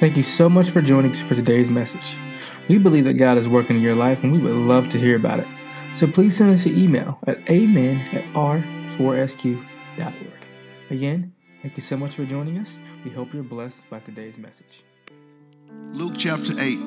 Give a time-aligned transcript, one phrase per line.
[0.00, 2.18] Thank you so much for joining us for today's message.
[2.70, 5.14] We believe that God is working in your life and we would love to hear
[5.14, 5.46] about it.
[5.92, 9.66] So please send us an email at amen at r4sq.org.
[10.88, 12.80] Again, thank you so much for joining us.
[13.04, 14.84] We hope you're blessed by today's message.
[15.90, 16.78] Luke chapter 8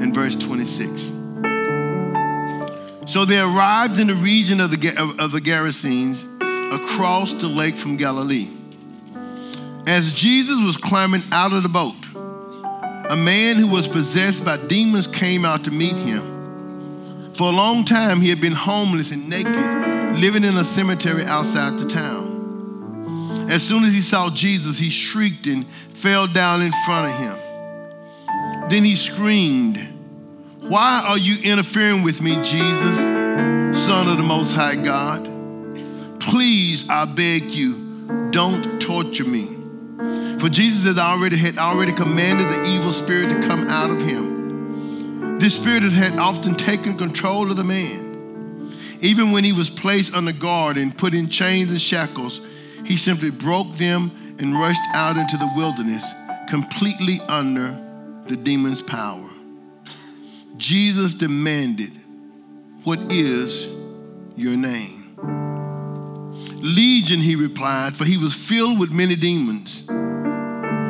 [0.00, 1.06] and verse 26.
[3.10, 6.22] So they arrived in the region of the, of the Gerasenes
[6.72, 8.46] across the lake from Galilee.
[9.88, 11.96] As Jesus was climbing out of the boat,
[13.08, 17.32] a man who was possessed by demons came out to meet him.
[17.32, 21.78] For a long time, he had been homeless and naked, living in a cemetery outside
[21.78, 23.48] the town.
[23.50, 28.68] As soon as he saw Jesus, he shrieked and fell down in front of him.
[28.68, 29.78] Then he screamed,
[30.60, 32.98] Why are you interfering with me, Jesus,
[33.78, 35.24] Son of the Most High God?
[36.20, 39.57] Please, I beg you, don't torture me.
[40.38, 45.38] For Jesus had already, had already commanded the evil spirit to come out of him.
[45.40, 48.72] This spirit had often taken control of the man.
[49.00, 52.40] Even when he was placed under guard and put in chains and shackles,
[52.84, 56.04] he simply broke them and rushed out into the wilderness,
[56.48, 57.76] completely under
[58.26, 59.28] the demon's power.
[60.56, 61.90] Jesus demanded,
[62.84, 63.68] What is
[64.36, 65.16] your name?
[66.60, 69.88] Legion, he replied, for he was filled with many demons.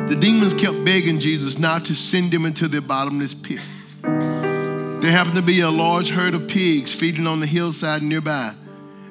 [0.09, 3.61] The demons kept begging Jesus not to send them into the bottomless pit.
[4.01, 8.55] There happened to be a large herd of pigs feeding on the hillside nearby,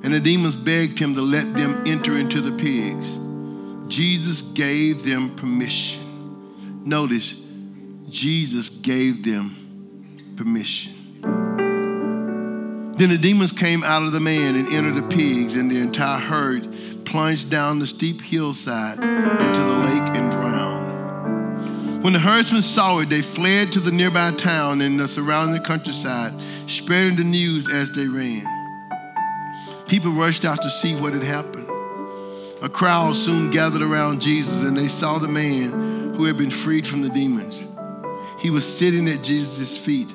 [0.03, 3.17] and the demons begged him to let them enter into the pigs.
[3.87, 6.83] Jesus gave them permission.
[6.85, 7.41] Notice,
[8.11, 9.55] Jesus gave them
[10.37, 10.95] permission.
[12.97, 16.19] Then the demons came out of the man and entered the pigs, and the entire
[16.19, 20.48] herd plunged down the steep hillside into the lake and drowned.
[22.01, 26.33] When the herdsmen saw it, they fled to the nearby town and the surrounding countryside,
[26.69, 28.45] spreading the news as they ran.
[29.89, 31.69] People rushed out to see what had happened.
[32.63, 36.87] A crowd soon gathered around Jesus, and they saw the man who had been freed
[36.87, 37.65] from the demons.
[38.39, 40.13] He was sitting at Jesus' feet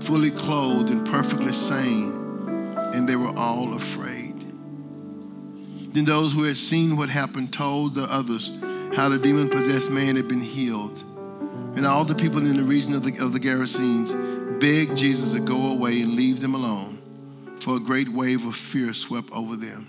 [0.00, 2.12] fully clothed and perfectly sane,
[2.94, 4.40] and they were all afraid.
[5.92, 8.52] Then those who had seen what happened told the others
[8.94, 11.02] how the demon possessed man had been healed.
[11.76, 14.12] And all the people in the region of the, of the Gerasenes
[14.60, 17.00] begged Jesus to go away and leave them alone,
[17.60, 19.88] for a great wave of fear swept over them.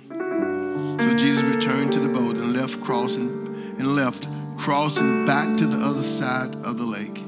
[1.02, 4.28] So Jesus returned to the boat and left crossing and left
[4.58, 7.24] crossing back to the other side of the lake.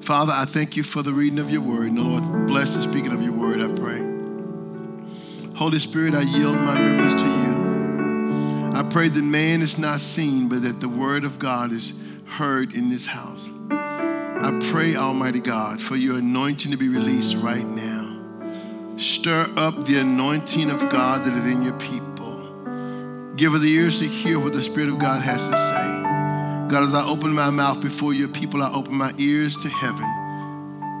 [0.00, 1.88] Father, I thank you for the reading of your word.
[1.88, 3.98] And the Lord bless the speaking of your word, I pray.
[5.54, 7.51] Holy Spirit, I yield my members to you.
[8.74, 11.92] I pray that man is not seen, but that the word of God is
[12.26, 13.50] heard in this house.
[13.70, 18.18] I pray, Almighty God, for your anointing to be released right now.
[18.96, 23.32] Stir up the anointing of God that is in your people.
[23.36, 26.02] Give her the ears to hear what the Spirit of God has to say.
[26.70, 30.04] God, as I open my mouth before your people, I open my ears to heaven.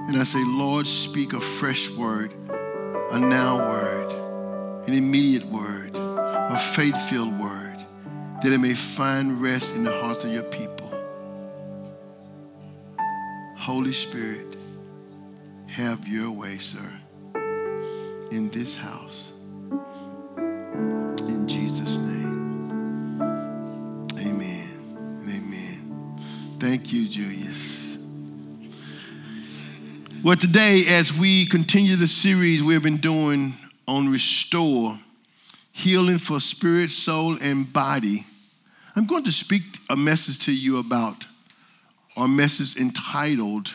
[0.08, 2.34] And I say, Lord, speak a fresh word,
[3.10, 7.61] a now word, an immediate word, a faith filled word,
[8.42, 10.90] that it may find rest in the hearts of your people.
[13.56, 14.56] Holy Spirit,
[15.66, 16.92] have your way, sir,
[18.30, 19.32] in this house.
[19.70, 23.20] In Jesus' name.
[24.18, 24.62] Amen
[25.28, 26.16] amen.
[26.58, 27.98] Thank you, Julius.
[30.22, 33.54] Well, today, as we continue the series we've been doing
[33.88, 34.98] on Restore,
[35.72, 38.24] healing for spirit, soul, and body,
[38.94, 41.26] I'm going to speak a message to you about
[42.16, 43.72] our message entitled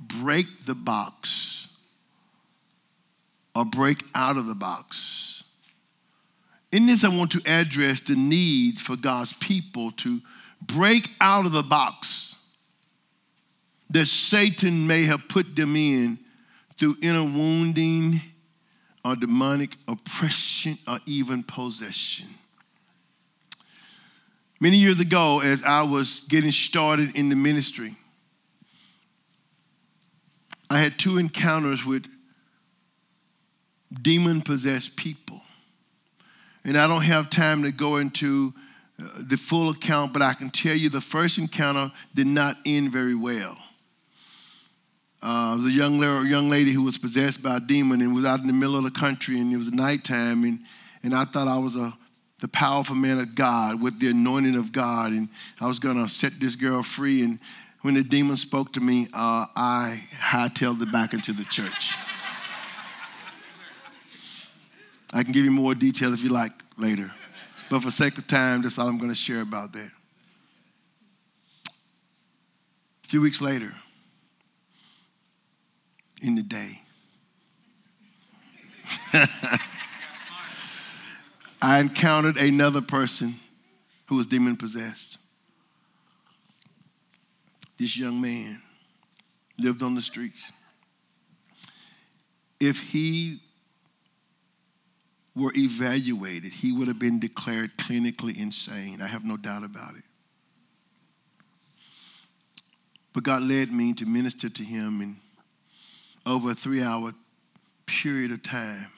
[0.00, 1.68] Break the Box
[3.54, 5.44] or Break Out of the Box.
[6.72, 10.20] In this, I want to address the need for God's people to
[10.60, 12.36] break out of the box
[13.90, 16.18] that Satan may have put them in
[16.76, 18.20] through inner wounding
[19.04, 22.28] or demonic oppression or even possession.
[24.62, 27.96] Many years ago, as I was getting started in the ministry,
[30.68, 32.06] I had two encounters with
[34.02, 35.40] demon possessed people.
[36.62, 38.52] And I don't have time to go into
[39.00, 42.92] uh, the full account, but I can tell you the first encounter did not end
[42.92, 43.56] very well.
[45.22, 48.40] Uh, there was a young, lady who was possessed by a demon and was out
[48.40, 50.60] in the middle of the country, and it was nighttime, and,
[51.02, 51.94] and I thought I was a,
[52.40, 55.28] the powerful man of God with the anointing of God, and
[55.60, 57.22] I was going to set this girl free.
[57.22, 57.38] And
[57.82, 61.96] when the demon spoke to me, uh, I hightailed it back into the church.
[65.12, 67.10] I can give you more detail if you like later.
[67.68, 69.90] But for sake of time, that's all I'm going to share about that.
[73.04, 73.74] A few weeks later,
[76.22, 76.80] in the day,
[81.62, 83.36] I encountered another person
[84.06, 85.18] who was demon possessed.
[87.78, 88.60] This young man
[89.58, 90.52] lived on the streets.
[92.58, 93.40] If he
[95.34, 99.00] were evaluated, he would have been declared clinically insane.
[99.00, 100.04] I have no doubt about it.
[103.12, 105.16] But God led me to minister to him, and
[106.26, 107.12] over a three hour
[107.86, 108.88] period of time,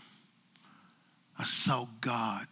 [1.39, 2.47] I saw God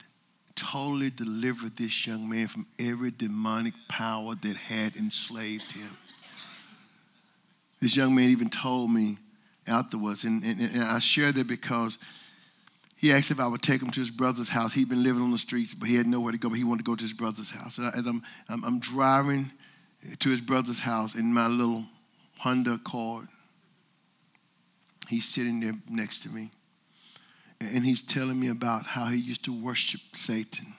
[0.55, 5.97] totally deliver this young man from every demonic power that had enslaved him.
[7.81, 9.19] This young man even told me
[9.67, 11.99] afterwards, and, and, and I share that because
[12.97, 14.75] he asked if I would take him to his brother's house.
[14.75, 16.85] He'd been living on the streets, but he had nowhere to go, but he wanted
[16.85, 17.79] to go to his brother's house.
[17.79, 19.50] And as I'm, I'm, I'm driving
[20.19, 21.85] to his brother's house in my little
[22.38, 23.29] Honda Accord,
[25.09, 26.50] he's sitting there next to me.
[27.61, 30.75] And he's telling me about how he used to worship Satan.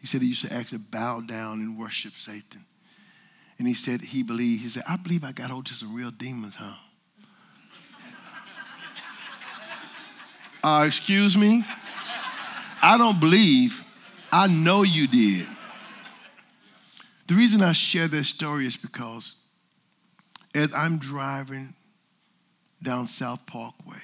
[0.00, 2.64] He said he used to actually bow down and worship Satan.
[3.58, 6.10] And he said he believed, he said, I believe I got hold to some real
[6.10, 6.74] demons, huh?
[10.62, 11.64] Uh, excuse me?
[12.82, 13.84] I don't believe.
[14.32, 15.46] I know you did.
[17.26, 19.36] The reason I share this story is because
[20.54, 21.74] as I'm driving
[22.82, 24.02] down South Parkway,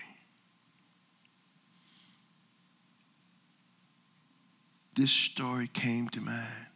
[4.94, 6.66] this story came to mind.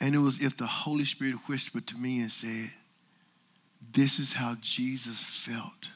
[0.00, 2.70] And it was if the Holy Spirit whispered to me and said,
[3.92, 5.90] This is how Jesus felt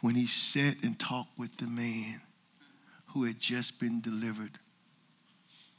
[0.00, 2.20] when he sat and talked with the man
[3.08, 4.58] who had just been delivered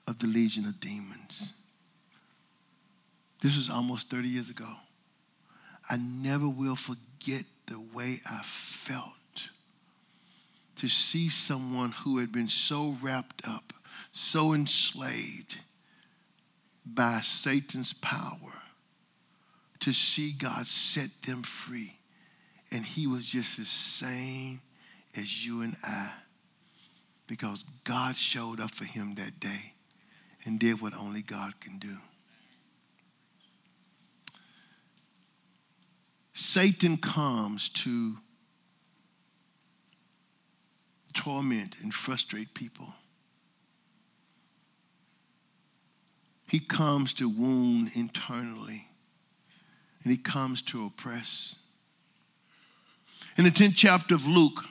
[0.08, 1.54] of the legion of demons.
[3.42, 4.70] This was almost 30 years ago.
[5.90, 9.19] I never will forget the way I felt
[10.80, 13.74] to see someone who had been so wrapped up,
[14.14, 15.60] so enslaved
[16.86, 18.64] by Satan's power,
[19.82, 22.00] to see God set them free
[22.72, 24.62] and he was just as sane
[25.18, 26.12] as you and I
[27.28, 29.74] because God showed up for him that day
[30.46, 31.98] and did what only God can do.
[36.34, 38.18] Satan comes to
[41.20, 42.94] torment and frustrate people.
[46.48, 48.88] He comes to wound internally,
[50.04, 51.56] and he comes to oppress
[53.40, 54.66] in the 10th chapter of Luke,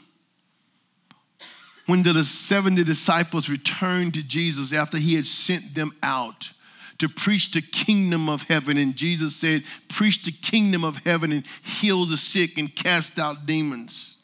[1.86, 6.52] when the 70 disciples returned to Jesus after he had sent them out
[6.98, 11.46] to preach the kingdom of heaven, and Jesus said, Preach the kingdom of heaven and
[11.62, 14.17] heal the sick and cast out demons.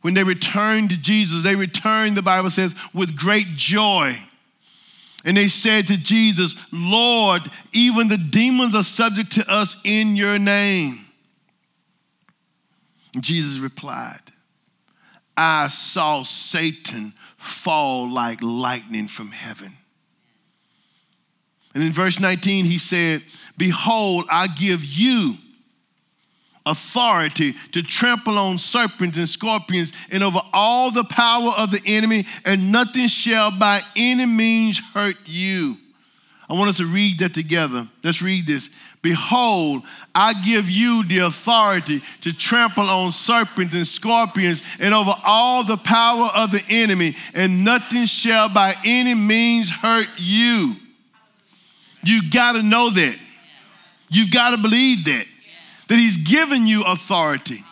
[0.00, 4.16] When they returned to Jesus, they returned, the Bible says, with great joy.
[5.24, 7.42] And they said to Jesus, Lord,
[7.72, 11.06] even the demons are subject to us in your name.
[13.20, 14.20] Jesus replied,
[15.36, 19.72] I saw Satan fall like lightning from heaven.
[21.74, 23.22] And in verse 19, he said,
[23.56, 25.36] Behold, I give you
[26.68, 32.24] authority to trample on serpents and scorpions and over all the power of the enemy,
[32.44, 35.76] and nothing shall by any means hurt you.
[36.48, 37.86] I want us to read that together.
[38.02, 38.70] Let's read this.
[39.02, 39.82] Behold,
[40.14, 45.76] I give you the authority to trample on serpents and scorpions and over all the
[45.76, 50.74] power of the enemy, and nothing shall by any means hurt you.
[52.02, 53.16] You got to know that.
[54.08, 55.26] You've got to believe that.
[55.88, 57.64] That He's given you authority.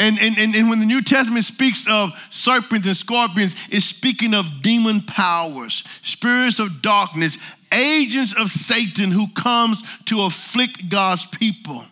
[0.00, 4.32] And, and, and, and when the New Testament speaks of serpents and scorpions, it's speaking
[4.32, 7.36] of demon powers, spirits of darkness,
[7.74, 11.84] agents of Satan who comes to afflict God's people.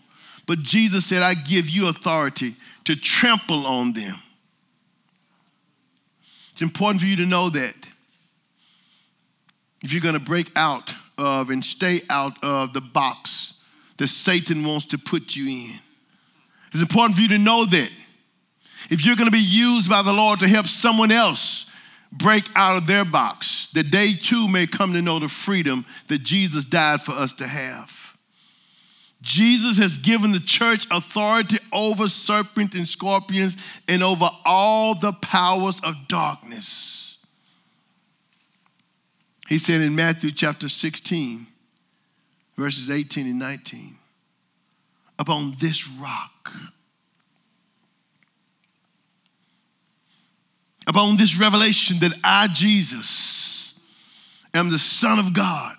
[0.46, 4.14] But Jesus said, I give you authority to trample on them.
[6.52, 7.74] It's important for you to know that
[9.82, 13.55] if you're going to break out of and stay out of the box
[13.98, 15.78] that Satan wants to put you in.
[16.72, 17.90] It's important for you to know that
[18.90, 21.70] if you're going to be used by the Lord to help someone else
[22.12, 26.22] break out of their box, that they too may come to know the freedom that
[26.22, 28.16] Jesus died for us to have.
[29.22, 33.56] Jesus has given the church authority over serpents and scorpions
[33.88, 37.18] and over all the powers of darkness.
[39.48, 41.46] He said in Matthew chapter 16,
[42.56, 43.98] verses 18 and 19,
[45.18, 46.52] upon this rock,
[50.86, 53.74] upon this revelation that I, Jesus,
[54.54, 55.76] am the Son of God.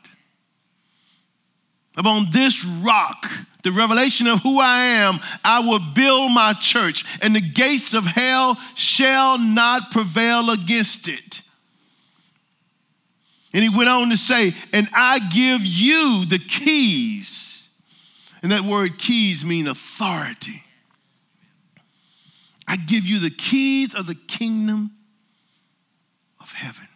[1.97, 3.25] Upon this rock,
[3.63, 8.05] the revelation of who I am, I will build my church, and the gates of
[8.05, 11.41] hell shall not prevail against it.
[13.53, 17.69] And he went on to say, And I give you the keys.
[18.41, 20.63] And that word keys mean authority.
[22.67, 24.91] I give you the keys of the kingdom
[26.41, 26.87] of heaven.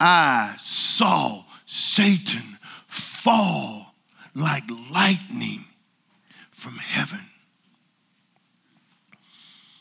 [0.00, 3.94] I saw Satan fall
[4.34, 5.64] like lightning
[6.50, 7.20] from heaven.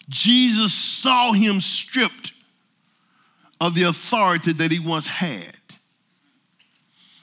[0.10, 2.32] Jesus saw him stripped
[3.60, 5.60] of the authority that he once had,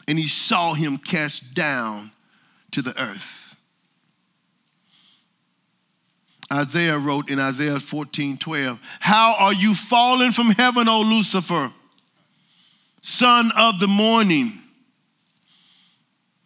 [0.09, 2.11] and he saw him cast down
[2.73, 3.45] to the earth.
[6.53, 11.73] Isaiah wrote in Isaiah 14 12, How are you fallen from heaven, O Lucifer,
[13.03, 14.61] son of the morning?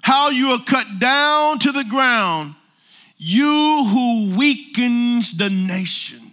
[0.02, 2.54] How you are cut down to the ground,
[3.18, 6.27] you who weakens the nations.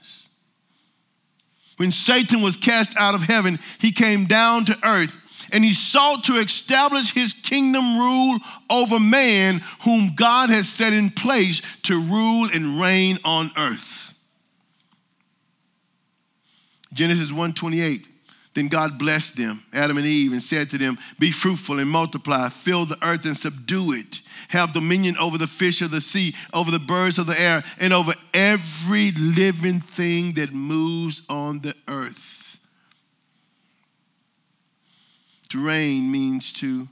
[1.77, 5.17] When Satan was cast out of heaven, he came down to earth
[5.51, 8.39] and he sought to establish his kingdom rule
[8.69, 14.13] over man whom God has set in place to rule and reign on earth.
[16.93, 18.07] Genesis 1:28
[18.53, 22.47] Then God blessed them, Adam and Eve, and said to them, Be fruitful and multiply,
[22.49, 24.21] fill the earth and subdue it.
[24.49, 27.93] Have dominion over the fish of the sea, over the birds of the air, and
[27.93, 32.59] over every living thing that moves on the earth.
[35.49, 36.87] To reign means to,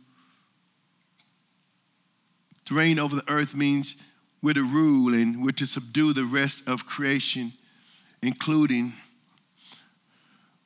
[2.66, 3.96] to reign over the earth means
[4.42, 7.54] we're to rule and we're to subdue the rest of creation,
[8.22, 8.94] including,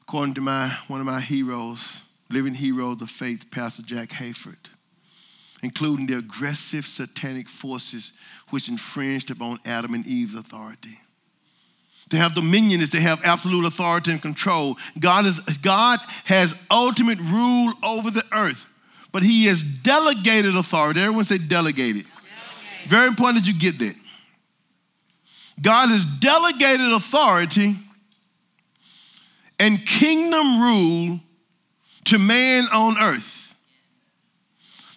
[0.02, 4.70] according to my one of my heroes, living heroes of faith, Pastor Jack Hayford,
[5.64, 8.14] including the aggressive satanic forces
[8.50, 11.00] which infringed upon Adam and Eve's authority.
[12.10, 14.78] To have dominion is to have absolute authority and control.
[14.98, 18.66] God, is, God has ultimate rule over the earth,
[19.12, 21.02] but He has delegated authority.
[21.02, 22.06] Everyone say delegated.
[22.06, 22.90] delegated.
[22.90, 23.96] Very important that you get that.
[25.62, 27.76] God has delegated authority
[29.60, 31.20] and kingdom rule
[32.06, 33.37] to man on earth.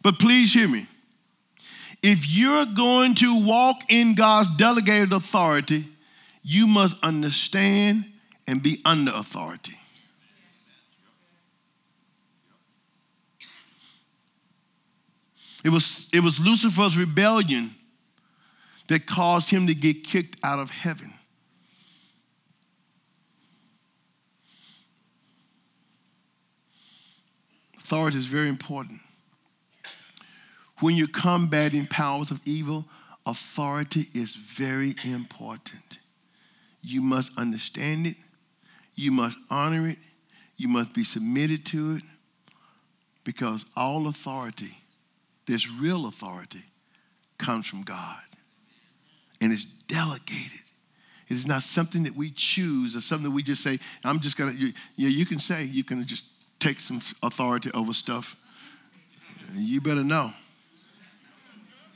[0.02, 0.86] But please hear me.
[2.02, 5.84] If you're going to walk in God's delegated authority,
[6.42, 8.06] you must understand
[8.46, 9.76] and be under authority.
[15.62, 17.74] It was, it was Lucifer's rebellion
[18.86, 21.12] that caused him to get kicked out of heaven.
[27.76, 29.00] Authority is very important.
[30.80, 32.86] When you're combating powers of evil,
[33.26, 35.98] authority is very important.
[36.82, 38.16] You must understand it.
[38.94, 39.98] You must honor it.
[40.56, 42.02] You must be submitted to it
[43.24, 44.76] because all authority,
[45.46, 46.64] this real authority,
[47.38, 48.20] comes from God
[49.40, 50.60] and it's delegated.
[51.28, 54.36] It is not something that we choose or something that we just say, I'm just
[54.36, 56.24] gonna, you, yeah, you can say, you can just
[56.58, 58.36] take some authority over stuff.
[59.54, 60.32] You better know.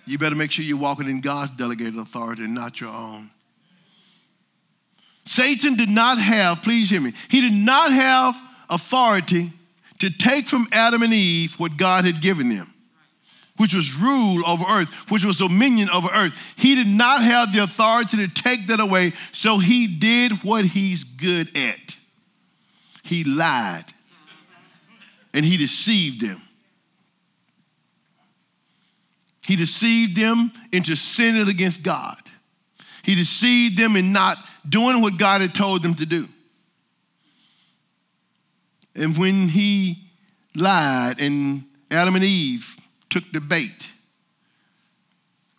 [0.07, 3.31] You better make sure you're walking in God's delegated authority and not your own.
[5.25, 9.53] Satan did not have, please hear me, he did not have authority
[10.01, 12.75] to take from Adam and Eve what God had given them,
[13.57, 16.55] which was rule over earth, which was dominion over earth.
[16.57, 21.05] He did not have the authority to take that away, so he did what he's
[21.05, 21.97] good at.
[23.03, 23.85] He lied
[25.33, 26.41] and he deceived them.
[29.47, 32.17] He deceived them into sinning against God.
[33.03, 36.27] He deceived them in not doing what God had told them to do.
[38.95, 39.99] And when he
[40.55, 42.77] lied and Adam and Eve
[43.11, 43.91] took the bait,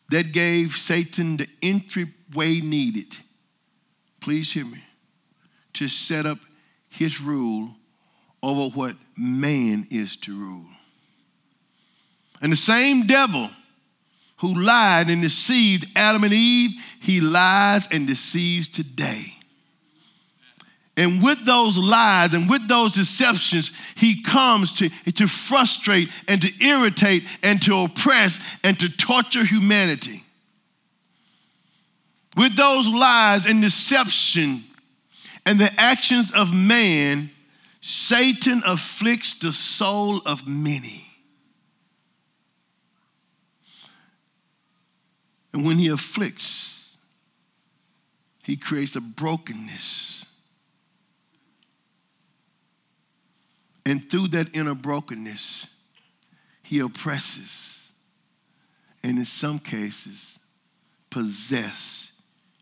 [0.10, 3.18] that gave Satan the entryway needed,
[4.22, 4.84] please hear me,
[5.74, 6.40] to set up
[6.90, 7.76] his rule
[8.42, 10.68] over what man is to rule.
[12.42, 13.50] And the same devil
[14.38, 19.24] who lied and deceived Adam and Eve, he lies and deceives today.
[20.98, 26.66] And with those lies and with those deceptions, he comes to, to frustrate and to
[26.66, 30.24] irritate and to oppress and to torture humanity.
[32.38, 34.64] With those lies and deception
[35.46, 37.30] and the actions of man,
[37.82, 41.06] Satan afflicts the soul of many.
[45.56, 46.98] And when he afflicts,
[48.44, 50.26] he creates a brokenness.
[53.86, 55.68] And through that inner brokenness,
[56.62, 57.94] he oppresses,
[59.02, 60.38] and in some cases,
[61.10, 62.12] possess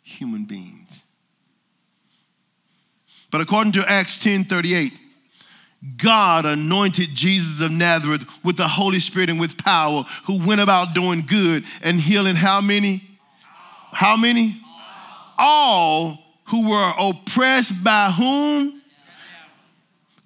[0.04, 1.02] human beings.
[3.32, 4.94] But according to Acts 10 38,
[5.98, 10.94] God anointed Jesus of Nazareth with the Holy Spirit and with power, who went about
[10.94, 13.02] doing good and healing how many?
[13.92, 14.56] How many?
[15.38, 18.82] All who were oppressed by whom?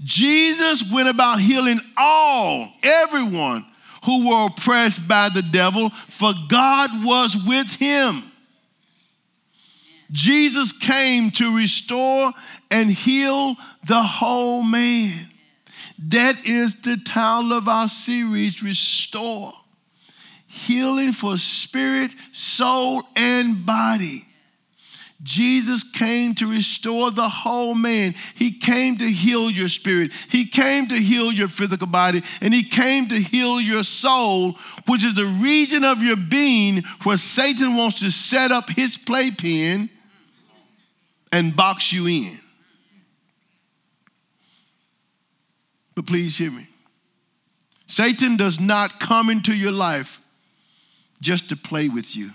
[0.03, 3.65] Jesus went about healing all, everyone
[4.05, 8.23] who were oppressed by the devil, for God was with him.
[10.11, 12.31] Jesus came to restore
[12.71, 15.29] and heal the whole man.
[15.99, 19.51] That is the title of our series, Restore.
[20.45, 24.23] Healing for spirit, soul, and body.
[25.23, 28.13] Jesus came to restore the whole man.
[28.35, 30.13] He came to heal your spirit.
[30.13, 32.21] He came to heal your physical body.
[32.39, 34.53] And He came to heal your soul,
[34.87, 39.89] which is the region of your being where Satan wants to set up his playpen
[41.31, 42.39] and box you in.
[45.97, 46.67] But please hear me.
[47.87, 50.21] Satan does not come into your life
[51.21, 52.29] just to play with you.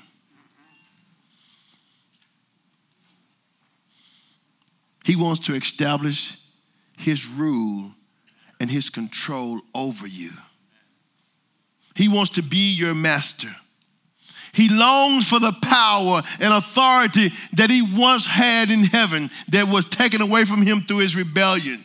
[5.05, 6.39] He wants to establish
[6.99, 7.93] his rule
[8.59, 10.33] and his control over you.
[11.95, 13.55] He wants to be your master.
[14.53, 19.85] He longs for the power and authority that he once had in heaven that was
[19.85, 21.85] taken away from him through his rebellion.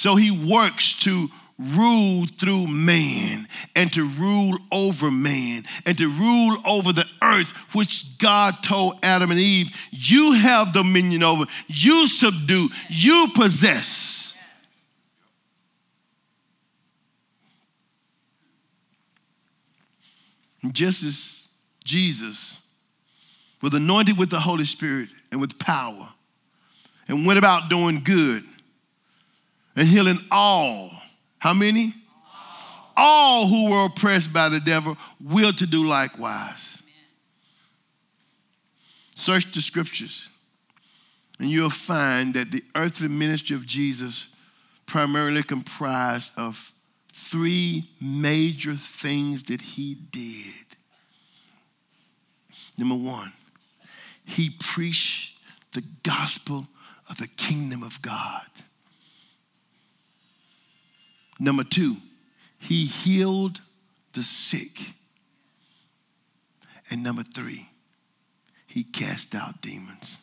[0.00, 6.56] So he works to rule through man and to rule over man and to rule
[6.64, 12.70] over the earth, which God told Adam and Eve, you have dominion over, you subdue,
[12.88, 14.34] you possess.
[20.72, 21.46] Just as
[21.84, 22.58] Jesus
[23.60, 26.08] was anointed with the Holy Spirit and with power
[27.06, 28.44] and went about doing good
[29.76, 30.90] and healing all.
[31.38, 31.94] How many?
[32.96, 36.82] All, all who were oppressed by the devil will to do likewise.
[36.82, 37.08] Amen.
[39.14, 40.28] Search the scriptures,
[41.38, 44.28] and you'll find that the earthly ministry of Jesus
[44.86, 46.72] primarily comprised of
[47.12, 50.66] three major things that he did.
[52.76, 53.32] Number one,
[54.26, 55.38] he preached
[55.72, 56.66] the gospel
[57.08, 58.46] of the kingdom of God.
[61.40, 61.96] Number two,
[62.58, 63.60] he healed
[64.12, 64.78] the sick.
[66.90, 67.68] And number three,
[68.66, 70.18] he cast out demons.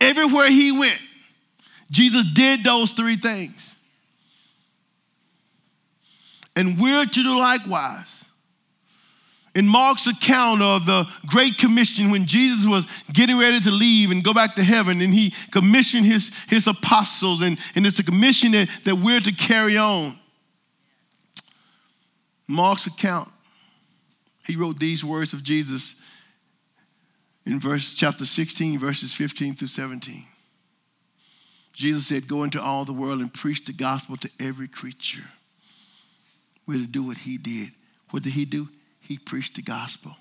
[0.00, 1.00] Everywhere he went,
[1.90, 3.74] Jesus did those three things.
[6.54, 8.23] And we're to do likewise
[9.54, 14.24] in Mark's account of the Great Commission, when Jesus was getting ready to leave and
[14.24, 18.52] go back to heaven, and he commissioned his, his apostles, and, and it's a commission
[18.52, 20.18] that, that we're to carry on.
[22.48, 23.30] Mark's account,
[24.44, 25.94] he wrote these words of Jesus
[27.46, 30.24] in verse chapter 16, verses 15 through 17.
[31.72, 35.24] Jesus said, Go into all the world and preach the gospel to every creature.
[36.66, 37.70] We're to do what he did.
[38.10, 38.68] What did he do?
[39.04, 40.16] He preached the gospel.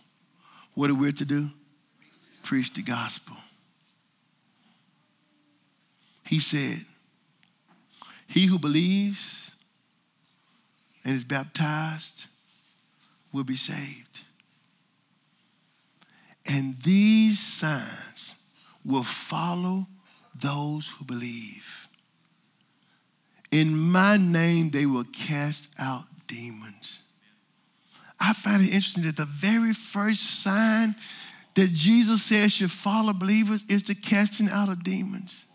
[0.75, 1.49] What are we to do?
[2.43, 3.35] Preach the gospel.
[6.25, 6.85] He said,
[8.27, 9.51] He who believes
[11.05, 12.25] and is baptized
[13.31, 14.21] will be saved.
[16.45, 18.35] And these signs
[18.83, 19.87] will follow
[20.35, 21.87] those who believe.
[23.51, 27.03] In my name, they will cast out demons.
[28.19, 30.95] I find it interesting that the very first sign
[31.55, 35.45] that Jesus says should follow believers is the casting out of demons.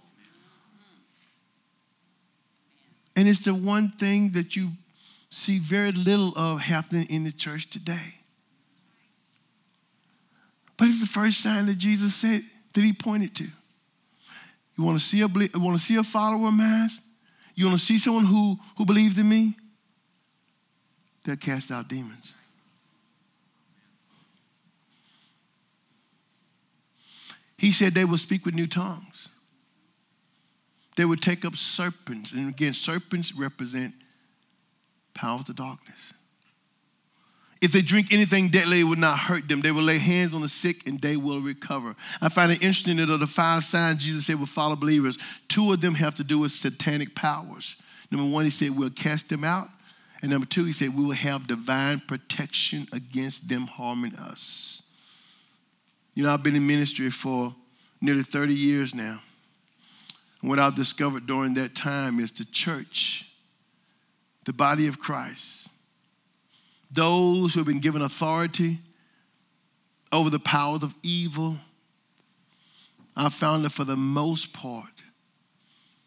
[3.16, 4.70] And it's the one thing that you
[5.30, 8.14] see very little of happening in the church today.
[10.76, 12.42] But it's the first sign that Jesus said
[12.72, 13.44] that he pointed to.
[14.76, 16.88] You want to see a, you want to see a follower of mine?
[17.56, 19.56] You want to see someone who, who believes in me?
[21.24, 22.36] They'll cast out demons.
[27.58, 29.28] He said they will speak with new tongues.
[30.96, 32.32] They would take up serpents.
[32.32, 33.94] And again, serpents represent
[35.12, 36.14] powers of darkness.
[37.60, 39.60] If they drink anything deadly, it would not hurt them.
[39.60, 41.96] They will lay hands on the sick and they will recover.
[42.20, 45.18] I find it interesting that of the five signs Jesus said will follow believers,
[45.48, 47.76] two of them have to do with satanic powers.
[48.12, 49.68] Number one, he said we'll cast them out.
[50.22, 54.82] And number two, he said we will have divine protection against them harming us.
[56.18, 57.54] You know, I've been in ministry for
[58.00, 59.20] nearly 30 years now.
[60.40, 63.30] And what I've discovered during that time is the church,
[64.44, 65.68] the body of Christ,
[66.90, 68.80] those who have been given authority
[70.10, 71.56] over the powers of evil,
[73.16, 75.04] I found that for the most part,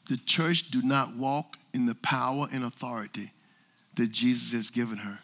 [0.09, 3.31] the church do not walk in the power and authority
[3.95, 5.19] that Jesus has given her.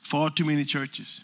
[0.00, 1.23] Far too many churches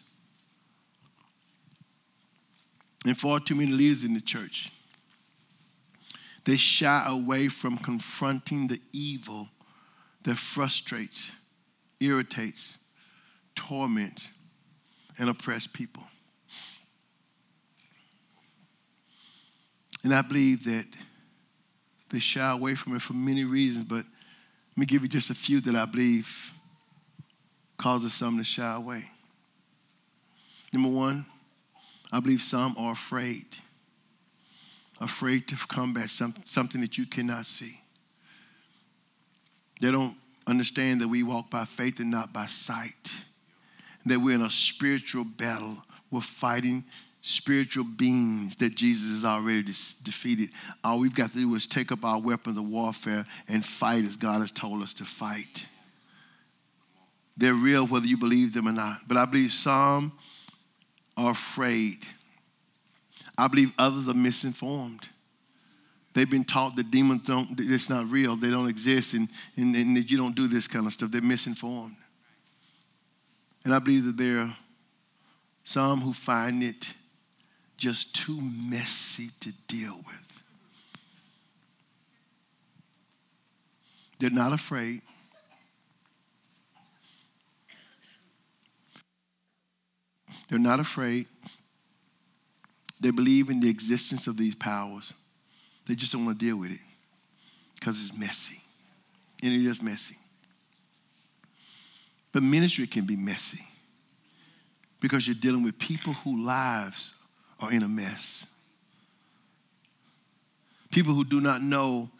[3.04, 4.70] and far too many leaders in the church.
[6.44, 9.48] They shy away from confronting the evil
[10.24, 11.32] that frustrates,
[12.00, 12.78] irritates,
[13.54, 14.30] torments,
[15.18, 16.02] and oppresses people.
[20.02, 20.86] And I believe that
[22.08, 25.34] they shy away from it for many reasons, but let me give you just a
[25.34, 26.52] few that I believe
[27.76, 29.04] causes some to shy away.
[30.72, 31.26] Number one,
[32.12, 33.46] I believe some are afraid,
[35.00, 37.80] afraid to combat some, something that you cannot see.
[39.80, 43.12] They don't understand that we walk by faith and not by sight,
[44.06, 45.76] that we're in a spiritual battle.
[46.10, 46.84] We're fighting
[47.22, 50.50] spiritual beings that Jesus has already defeated.
[50.82, 54.16] All we've got to do is take up our weapons of warfare and fight as
[54.16, 55.66] God has told us to fight.
[57.36, 59.00] They're real whether you believe them or not.
[59.06, 60.12] But I believe some
[61.20, 61.98] are afraid.
[63.37, 65.09] I believe others are misinformed.
[66.12, 69.96] They've been taught that demons don't, it's not real, they don't exist, and, and, and
[69.96, 71.11] that you don't do this kind of stuff.
[71.11, 71.96] They're misinformed.
[73.64, 74.56] And I believe that there are
[75.62, 76.94] some who find it
[77.76, 80.42] just too messy to deal with.
[84.18, 85.02] They're not afraid.
[90.50, 91.26] They're not afraid.
[93.00, 95.14] They believe in the existence of these powers.
[95.86, 96.80] They just don't want to deal with it
[97.76, 98.60] because it's messy.
[99.42, 100.16] And it is messy.
[102.32, 103.64] But ministry can be messy
[105.00, 107.14] because you're dealing with people whose lives
[107.60, 108.46] are in a mess.
[110.90, 112.10] People who do not know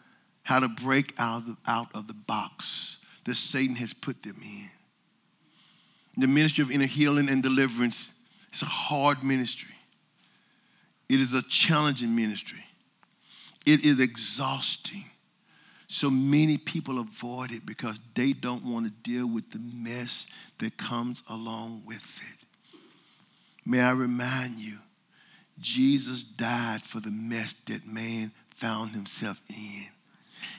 [0.43, 4.37] how to break out of the, out of the box that Satan has put them
[4.41, 4.69] in.
[6.17, 8.13] The ministry of inner healing and deliverance
[8.51, 9.73] it's a hard ministry.
[11.09, 12.63] It is a challenging ministry.
[13.65, 15.05] It is exhausting.
[15.87, 20.27] So many people avoid it because they don't want to deal with the mess
[20.59, 22.45] that comes along with it.
[23.65, 24.77] May I remind you,
[25.59, 29.87] Jesus died for the mess that man found himself in.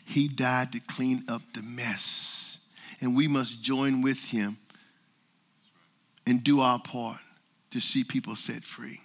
[0.04, 2.60] He died to clean up the mess.
[3.00, 4.58] And we must join with him
[6.26, 7.18] and do our part
[7.72, 9.00] to see people set free.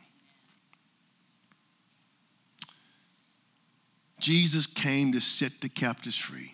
[4.20, 6.54] Jesus came to set the captives free.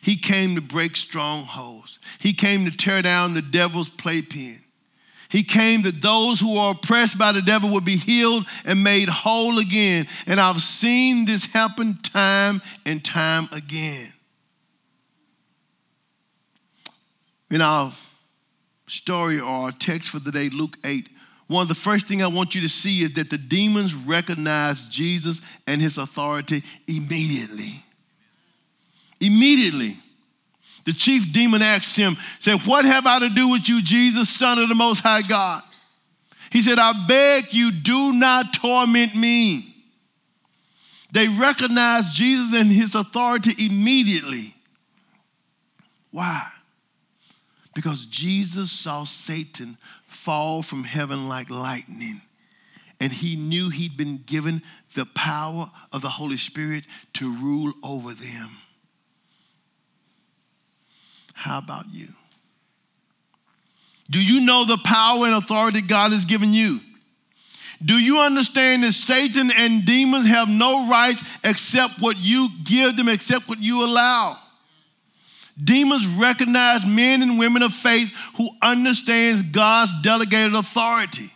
[0.00, 1.98] He came to break strongholds.
[2.18, 4.58] He came to tear down the devil's playpen.
[5.28, 9.08] He came that those who are oppressed by the devil would be healed and made
[9.08, 10.06] whole again.
[10.26, 14.12] And I've seen this happen time and time again.
[17.50, 17.92] In our
[18.86, 21.08] story or our text for the day, Luke 8,
[21.52, 24.86] one of the first things I want you to see is that the demons recognize
[24.88, 27.84] Jesus and his authority immediately.
[29.20, 29.96] Immediately.
[30.84, 34.58] The chief demon asked him, said, What have I to do with you, Jesus, Son
[34.58, 35.62] of the Most High God?
[36.50, 39.74] He said, I beg you, do not torment me.
[41.12, 44.54] They recognized Jesus and his authority immediately.
[46.10, 46.46] Why?
[47.74, 49.78] Because Jesus saw Satan
[50.22, 52.20] fall from heaven like lightning.
[53.00, 54.62] And he knew he'd been given
[54.94, 58.50] the power of the Holy Spirit to rule over them.
[61.34, 62.06] How about you?
[64.08, 66.78] Do you know the power and authority God has given you?
[67.84, 73.08] Do you understand that Satan and demons have no rights except what you give them,
[73.08, 74.38] except what you allow?
[75.62, 81.30] Demons recognize men and women of faith who understands God's delegated authority.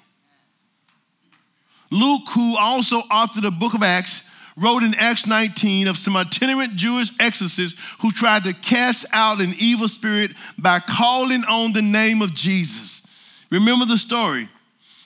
[1.91, 4.25] Luke, who also authored the book of Acts,
[4.57, 9.55] wrote in Acts 19 of some itinerant Jewish exorcists who tried to cast out an
[9.59, 13.07] evil spirit by calling on the name of Jesus.
[13.51, 14.49] Remember the story.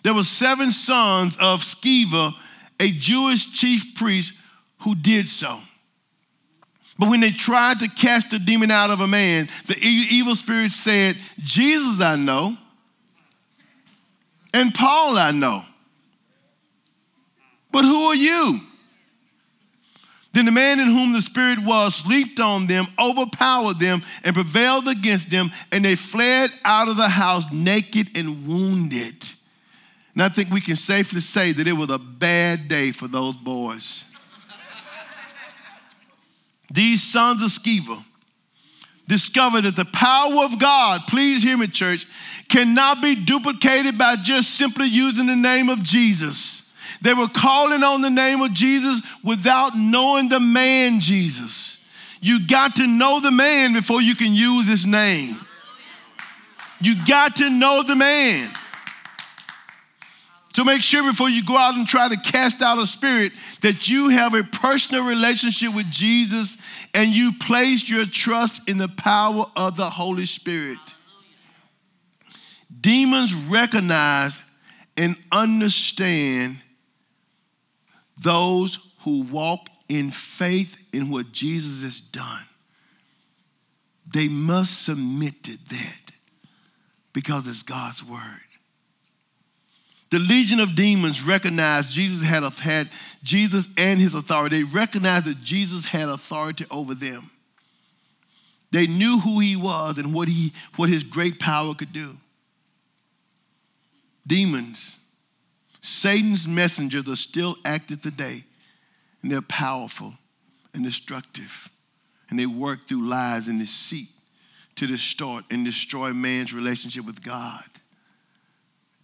[0.02, 2.32] There were seven sons of Sceva,
[2.78, 4.32] a Jewish chief priest,
[4.80, 5.60] who did so.
[7.00, 10.70] But when they tried to cast the demon out of a man, the evil spirit
[10.70, 12.54] said, Jesus I know,
[14.52, 15.64] and Paul I know.
[17.72, 18.60] But who are you?
[20.34, 24.86] Then the man in whom the spirit was leaped on them, overpowered them, and prevailed
[24.86, 29.24] against them, and they fled out of the house naked and wounded.
[30.12, 33.36] And I think we can safely say that it was a bad day for those
[33.36, 34.04] boys.
[36.70, 38.04] These sons of Sceva
[39.08, 42.06] discovered that the power of God, please hear me, church,
[42.48, 46.72] cannot be duplicated by just simply using the name of Jesus.
[47.02, 51.78] They were calling on the name of Jesus without knowing the man Jesus.
[52.20, 55.36] You got to know the man before you can use his name.
[56.80, 58.50] You got to know the man.
[60.54, 63.88] So make sure before you go out and try to cast out a spirit that
[63.88, 66.58] you have a personal relationship with Jesus
[66.92, 70.78] and you place your trust in the power of the Holy Spirit.
[72.80, 74.40] Demons recognize
[74.96, 76.56] and understand
[78.18, 82.44] those who walk in faith in what Jesus has done.
[84.12, 86.12] They must submit to that
[87.12, 88.49] because it's God's word.
[90.10, 92.88] The legion of demons recognized Jesus had, had
[93.22, 94.58] Jesus and his authority.
[94.58, 97.30] They recognized that Jesus had authority over them.
[98.72, 102.16] They knew who he was and what, he, what his great power could do.
[104.26, 104.98] Demons,
[105.80, 108.44] Satan's messengers are still active today,
[109.22, 110.14] and they're powerful
[110.74, 111.68] and destructive.
[112.28, 114.08] And they work through lies and deceit
[114.76, 117.64] to distort and destroy man's relationship with God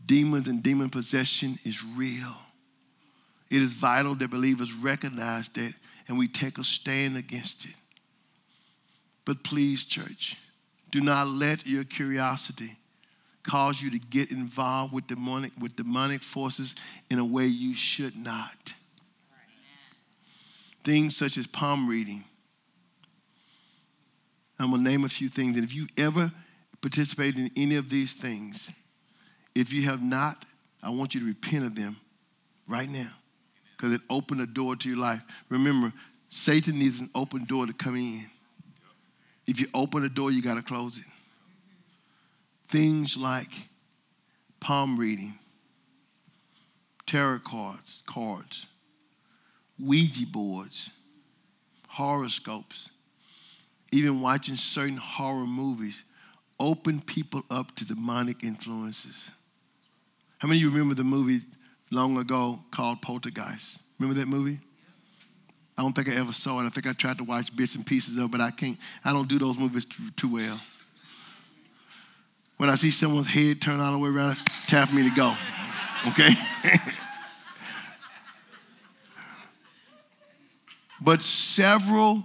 [0.06, 2.34] demons and demon possession is real.
[3.50, 5.74] It is vital that believers recognize that
[6.08, 7.74] and we take a stand against it.
[9.24, 10.36] But please, church,
[10.90, 12.76] do not let your curiosity
[13.42, 16.74] cause you to get involved with demonic, with demonic forces
[17.10, 18.74] in a way you should not.
[20.84, 22.24] Things such as palm reading.
[24.58, 25.56] I'm going to name a few things.
[25.56, 26.32] And if you ever
[26.80, 28.70] participated in any of these things,
[29.56, 30.44] if you have not,
[30.82, 31.96] I want you to repent of them
[32.68, 33.10] right now
[33.74, 35.22] because it opened a door to your life.
[35.48, 35.92] Remember,
[36.28, 38.26] Satan needs an open door to come in.
[39.46, 41.04] If you open a door, you got to close it.
[42.68, 43.50] Things like
[44.60, 45.38] palm reading,
[47.06, 48.66] tarot cards, cards,
[49.78, 50.90] Ouija boards,
[51.88, 52.90] horoscopes,
[53.90, 56.02] even watching certain horror movies
[56.58, 59.30] open people up to demonic influences.
[60.38, 61.40] How many of you remember the movie
[61.90, 63.80] long ago called Poltergeist?
[63.98, 64.58] Remember that movie?
[65.78, 66.66] I don't think I ever saw it.
[66.66, 68.78] I think I tried to watch bits and pieces of it, but I can't.
[69.04, 70.60] I don't do those movies too, well.
[72.56, 75.34] When I see someone's head turn all the way around, tap me to go.
[76.08, 76.30] Okay?
[81.00, 82.24] but several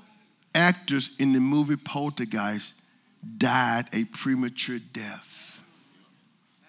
[0.56, 2.74] actors in the movie Poltergeist
[3.38, 5.64] died a premature death.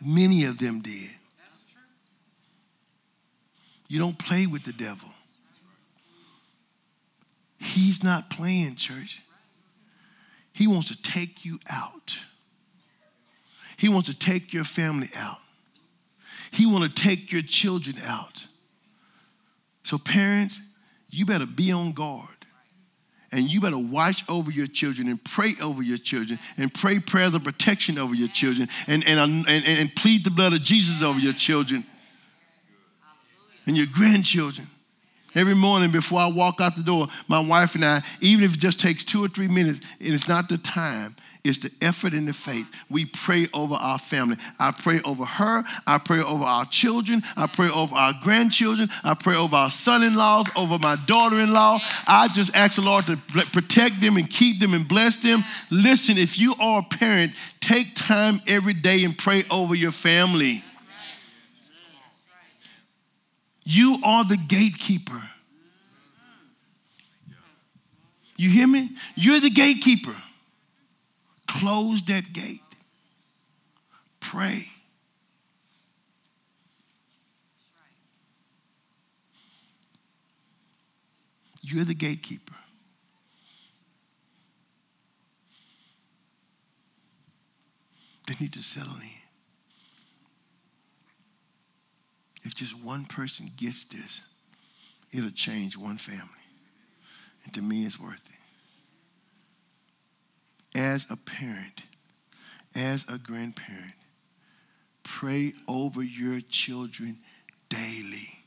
[0.04, 1.10] Many of them did.
[3.92, 5.10] You don't play with the devil.
[7.58, 9.20] He's not playing, church.
[10.54, 12.18] He wants to take you out.
[13.76, 15.36] He wants to take your family out.
[16.52, 18.46] He wants to take your children out.
[19.82, 20.58] So, parents,
[21.10, 22.28] you better be on guard.
[23.30, 27.34] And you better watch over your children and pray over your children and pray prayers
[27.34, 31.18] of protection over your children and, and, and, and plead the blood of Jesus over
[31.18, 31.84] your children
[33.66, 34.68] and your grandchildren.
[35.34, 38.60] Every morning before I walk out the door, my wife and I, even if it
[38.60, 42.28] just takes two or three minutes, and it's not the time, It's the effort and
[42.28, 42.70] the faith.
[42.88, 44.36] We pray over our family.
[44.60, 45.64] I pray over her.
[45.86, 47.22] I pray over our children.
[47.36, 48.90] I pray over our grandchildren.
[49.02, 51.80] I pray over our son in laws, over my daughter in law.
[52.06, 53.16] I just ask the Lord to
[53.52, 55.42] protect them and keep them and bless them.
[55.70, 60.62] Listen, if you are a parent, take time every day and pray over your family.
[63.64, 65.22] You are the gatekeeper.
[68.36, 68.90] You hear me?
[69.14, 70.16] You're the gatekeeper.
[71.46, 72.60] Close that gate.
[74.20, 74.66] Pray.
[81.60, 82.54] You're the gatekeeper.
[88.26, 89.21] They need to settle in.
[92.42, 94.22] If just one person gets this,
[95.12, 96.28] it'll change one family.
[97.44, 98.22] And to me, it's worth
[100.74, 100.78] it.
[100.78, 101.82] As a parent,
[102.74, 103.92] as a grandparent,
[105.02, 107.18] pray over your children
[107.68, 108.38] daily.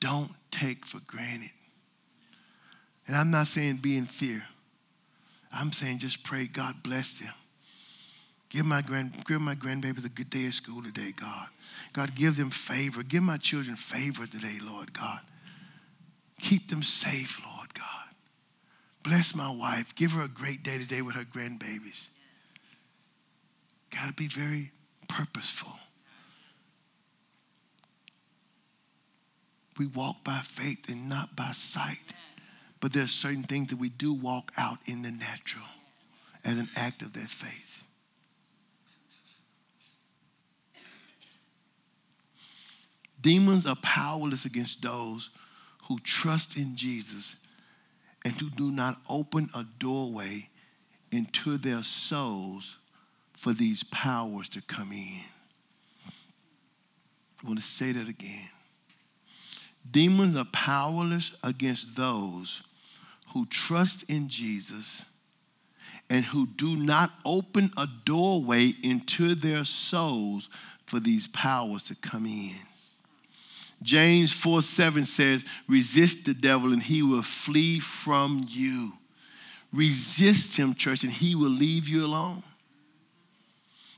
[0.00, 1.50] Don't take for granted.
[3.06, 4.44] And I'm not saying be in fear.
[5.52, 7.32] I'm saying just pray, God bless them.
[8.54, 11.48] Give my grand, give my grandbabies a good day at school today, God.
[11.92, 13.02] God, give them favor.
[13.02, 15.18] Give my children favor today, Lord God.
[16.40, 18.14] Keep them safe, Lord God.
[19.02, 19.92] Bless my wife.
[19.96, 22.10] Give her a great day today with her grandbabies.
[23.90, 24.70] Got to be very
[25.08, 25.72] purposeful.
[29.80, 32.12] We walk by faith and not by sight.
[32.78, 35.66] But there are certain things that we do walk out in the natural
[36.44, 37.73] as an act of that faith.
[43.24, 45.30] Demons are powerless against those
[45.88, 47.36] who trust in Jesus
[48.22, 50.50] and who do not open a doorway
[51.10, 52.76] into their souls
[53.32, 55.22] for these powers to come in.
[56.06, 58.50] I want to say that again.
[59.90, 62.62] Demons are powerless against those
[63.32, 65.06] who trust in Jesus
[66.10, 70.50] and who do not open a doorway into their souls
[70.84, 72.54] for these powers to come in.
[73.82, 78.92] James 4 7 says, Resist the devil and he will flee from you.
[79.72, 82.42] Resist him, church, and he will leave you alone.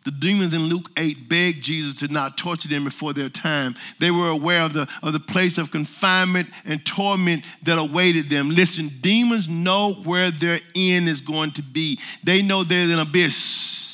[0.05, 3.75] The demons in Luke 8 begged Jesus to not torture them before their time.
[3.99, 8.51] They were aware of the, of the place of confinement and torment that awaited them.
[8.51, 13.86] Listen, demons know where their end is going to be, they know there's an abyss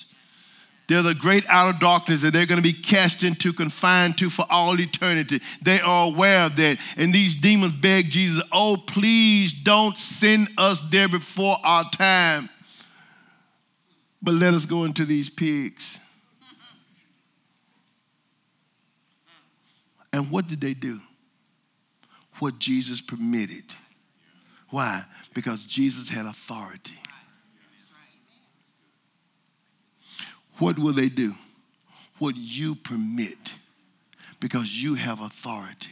[0.89, 4.45] there's the great outer darkness that they're going to be cast into, confined to for
[4.51, 5.41] all eternity.
[5.63, 6.79] They are aware of that.
[6.97, 12.49] And these demons beg Jesus, oh, please don't send us there before our time.
[14.21, 15.99] But let us go into these pigs.
[20.13, 21.01] And what did they do?
[22.39, 23.65] What Jesus permitted.
[24.69, 25.05] Why?
[25.33, 26.99] Because Jesus had authority.
[30.63, 31.35] What will they do?
[32.21, 33.55] What you permit
[34.39, 35.91] because you have authority.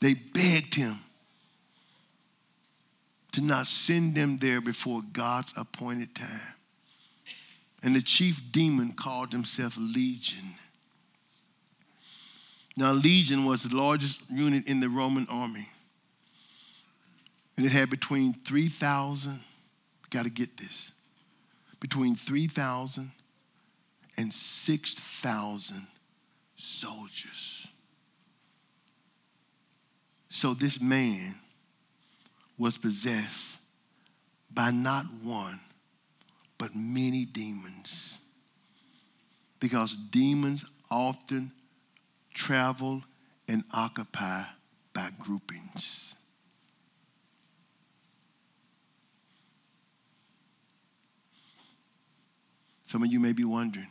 [0.00, 0.98] They begged him
[3.32, 6.56] to not send them there before God's appointed time.
[7.82, 10.56] And the chief demon called himself Legion.
[12.76, 15.70] Now, Legion was the largest unit in the Roman army.
[17.56, 19.40] And it had between 3,000
[20.14, 20.92] got to get this.
[21.80, 23.10] Between 3,000
[24.16, 25.86] and 6,000
[26.54, 27.66] soldiers.
[30.28, 31.34] So this man
[32.56, 33.58] was possessed
[34.52, 35.58] by not one,
[36.58, 38.20] but many demons.
[39.58, 41.50] Because demons often
[42.32, 43.02] travel
[43.48, 44.44] and occupy
[44.92, 46.13] by groupings.
[52.94, 53.88] Some of you may be wondering,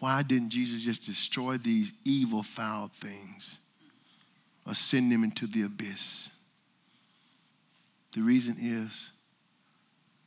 [0.00, 3.60] why didn't Jesus just destroy these evil, foul things
[4.66, 6.28] or send them into the abyss?
[8.14, 9.10] The reason is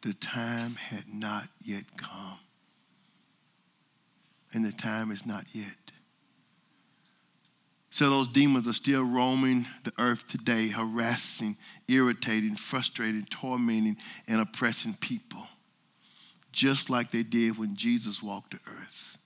[0.01, 2.39] the time had not yet come.
[4.53, 5.91] And the time is not yet.
[7.89, 11.57] So those demons are still roaming the earth today, harassing,
[11.89, 15.49] irritating, frustrating, tormenting, and oppressing people
[16.51, 19.17] just like they did when Jesus walked the earth.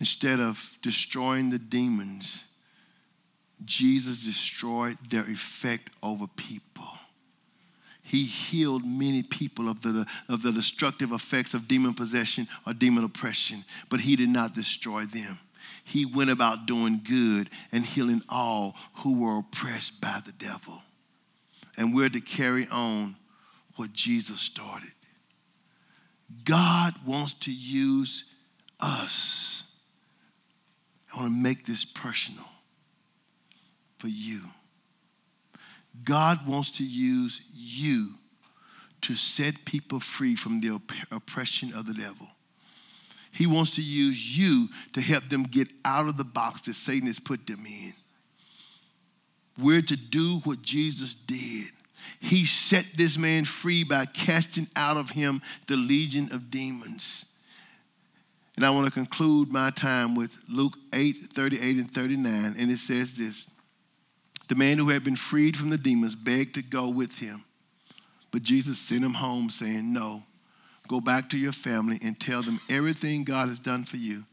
[0.00, 2.44] Instead of destroying the demons,
[3.64, 6.84] Jesus destroyed their effect over people.
[8.02, 13.04] He healed many people of the, of the destructive effects of demon possession or demon
[13.04, 15.38] oppression, but he did not destroy them.
[15.84, 20.80] He went about doing good and healing all who were oppressed by the devil.
[21.76, 23.16] And we're to carry on
[23.76, 24.92] what Jesus started.
[26.44, 28.26] God wants to use
[28.80, 29.64] us.
[31.12, 32.44] I want to make this personal
[33.98, 34.42] for you.
[36.04, 38.14] God wants to use you
[39.00, 40.78] to set people free from the
[41.10, 42.28] oppression of the devil.
[43.32, 47.06] He wants to use you to help them get out of the box that Satan
[47.06, 47.92] has put them in.
[49.58, 51.70] We're to do what Jesus did.
[52.20, 57.26] He set this man free by casting out of him the legion of demons.
[58.56, 62.56] And I want to conclude my time with Luke 8 38 and 39.
[62.58, 63.48] And it says this
[64.48, 67.44] The man who had been freed from the demons begged to go with him.
[68.32, 70.24] But Jesus sent him home, saying, No,
[70.88, 74.24] go back to your family and tell them everything God has done for you.